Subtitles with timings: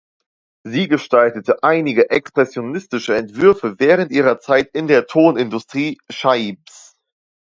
[0.65, 6.95] Sie gestaltete einige expressionistische Entwürfe während ihrer Zeit in der Tonindustrie Scheibbs.